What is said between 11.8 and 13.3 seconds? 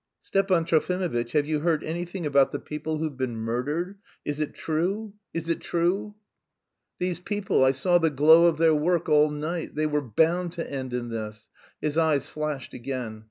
His eyes flashed again.